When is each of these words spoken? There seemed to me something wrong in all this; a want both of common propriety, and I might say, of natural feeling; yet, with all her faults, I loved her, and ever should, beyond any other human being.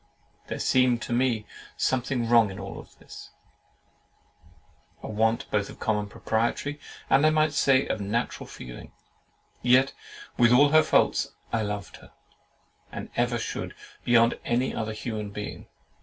There 0.47 0.57
seemed 0.57 0.99
to 1.03 1.13
me 1.13 1.45
something 1.77 2.27
wrong 2.27 2.49
in 2.49 2.57
all 2.57 2.89
this; 2.97 3.29
a 5.03 5.07
want 5.07 5.45
both 5.51 5.69
of 5.69 5.77
common 5.79 6.09
propriety, 6.09 6.79
and 7.07 7.23
I 7.23 7.29
might 7.29 7.53
say, 7.53 7.85
of 7.85 8.01
natural 8.01 8.47
feeling; 8.47 8.93
yet, 9.61 9.93
with 10.39 10.51
all 10.51 10.69
her 10.69 10.81
faults, 10.81 11.33
I 11.53 11.61
loved 11.61 11.97
her, 11.97 12.11
and 12.91 13.11
ever 13.15 13.37
should, 13.37 13.75
beyond 14.03 14.39
any 14.43 14.73
other 14.73 14.93
human 14.93 15.29
being. 15.29 15.67